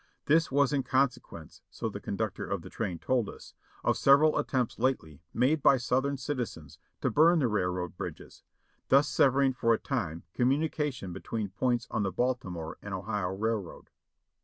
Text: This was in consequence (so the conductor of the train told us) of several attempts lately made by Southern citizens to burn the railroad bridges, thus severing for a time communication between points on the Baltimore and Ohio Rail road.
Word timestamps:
This 0.25 0.51
was 0.51 0.73
in 0.73 0.81
consequence 0.81 1.61
(so 1.69 1.87
the 1.87 1.99
conductor 1.99 2.43
of 2.43 2.63
the 2.63 2.71
train 2.71 2.97
told 2.97 3.29
us) 3.29 3.53
of 3.83 3.95
several 3.97 4.39
attempts 4.39 4.79
lately 4.79 5.21
made 5.31 5.61
by 5.61 5.77
Southern 5.77 6.17
citizens 6.17 6.79
to 7.01 7.11
burn 7.11 7.37
the 7.37 7.47
railroad 7.47 7.95
bridges, 7.97 8.41
thus 8.89 9.07
severing 9.07 9.53
for 9.53 9.75
a 9.75 9.79
time 9.79 10.23
communication 10.33 11.13
between 11.13 11.49
points 11.49 11.85
on 11.91 12.01
the 12.01 12.11
Baltimore 12.11 12.79
and 12.81 12.95
Ohio 12.95 13.27
Rail 13.29 13.59
road. 13.61 13.91